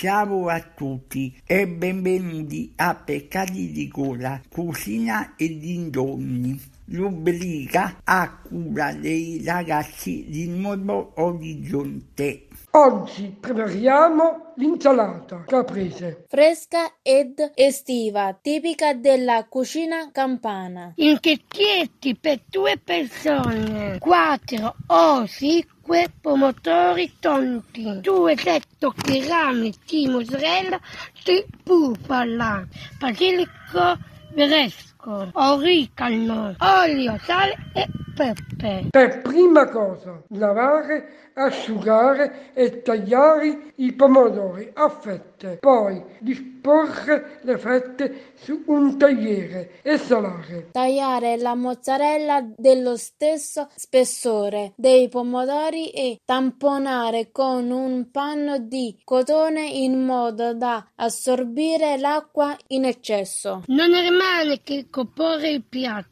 [0.00, 8.94] Ciao a tutti e benvenuti a Peccati di Cola, Cucina e Dintorni, rubrica a cura
[8.94, 12.46] dei ragazzi di Nuovo Orizzonte.
[12.72, 16.26] Oggi prepariamo l'insalata caprese.
[16.28, 20.92] fresca ed estiva, tipica della cucina campana.
[20.94, 28.36] Inchettietti per due persone, 4 o 5 pomodori tonti, 2
[28.78, 30.78] tocchi rami di mozzarella
[31.24, 32.64] di bufala,
[33.00, 33.98] basilico
[34.32, 37.88] fresco, origano, olio, sale e
[38.20, 38.88] pepe.
[38.90, 48.32] Per prima cosa, lavare, asciugare e tagliare i pomodori a fette, poi disporre le fette
[48.34, 50.68] su un tagliere e salare.
[50.72, 59.66] Tagliare la mozzarella dello stesso spessore dei pomodori e tamponare con un panno di cotone
[59.66, 63.62] in modo da assorbire l'acqua in eccesso.
[63.66, 66.08] Non rimane che comporre il piatto.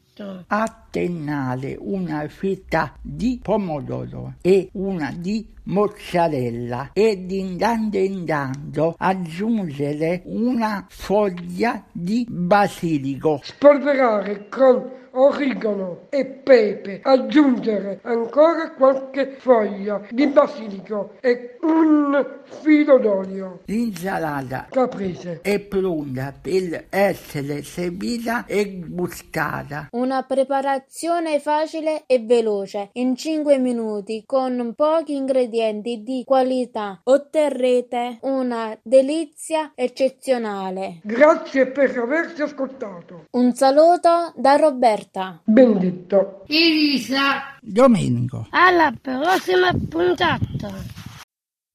[0.89, 10.23] Attennare una fetta di pomodoro e una di mozzarella e di tanto in tanto aggiungere
[10.25, 13.39] una foglia di basilico.
[13.43, 22.25] Spolverare con origano e pepe, aggiungere ancora qualche foglia di basilico e un
[22.61, 23.61] filo d'olio.
[23.65, 25.39] L'insalata Caprese.
[25.41, 29.87] è pronta per essere servita e gustata.
[29.91, 30.23] Una
[30.79, 39.73] preparazione facile e veloce, in 5 minuti, con pochi ingredienti di qualità, otterrete una delizia
[39.75, 40.99] eccezionale.
[41.03, 43.25] Grazie per averci ascoltato.
[43.31, 45.41] Un saluto da Roberta.
[45.43, 46.43] Benedetto.
[46.47, 48.47] Elisa, Domenico.
[48.51, 50.98] alla prossima puntata.